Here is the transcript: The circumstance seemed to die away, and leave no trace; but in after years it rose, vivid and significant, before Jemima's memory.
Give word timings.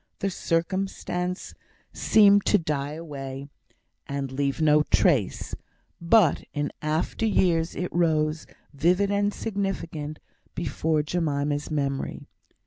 The 0.17 0.31
circumstance 0.31 1.53
seemed 1.93 2.43
to 2.47 2.57
die 2.57 2.93
away, 2.93 3.49
and 4.07 4.31
leave 4.31 4.59
no 4.59 4.81
trace; 4.81 5.53
but 6.01 6.43
in 6.55 6.71
after 6.81 7.23
years 7.27 7.75
it 7.75 7.93
rose, 7.93 8.47
vivid 8.73 9.11
and 9.11 9.31
significant, 9.31 10.17
before 10.55 11.03
Jemima's 11.03 11.69
memory. 11.69 12.25